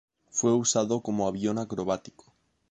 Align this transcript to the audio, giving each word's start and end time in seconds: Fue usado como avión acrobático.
Fue 0.31 0.51
usado 0.51 1.01
como 1.03 1.27
avión 1.27 1.59
acrobático. 1.59 2.33